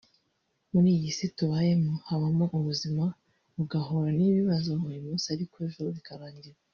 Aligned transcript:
muri 0.71 0.89
iyi 0.97 1.09
si 1.17 1.27
tubayemo 1.35 1.93
habaho 2.07 2.45
ubuzima 2.59 3.05
ugahura 3.61 4.09
n’ibibazo 4.17 4.71
uyu 4.87 4.99
munsi 5.05 5.25
ariko 5.35 5.55
ejo 5.67 5.81
bikarangira 5.97 6.59